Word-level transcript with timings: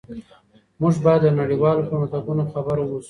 موږ 0.81 0.93
بايد 1.03 1.21
له 1.25 1.31
نړيوالو 1.41 1.87
پرمختګونو 1.89 2.43
خبر 2.53 2.75
اوسو. 2.79 2.97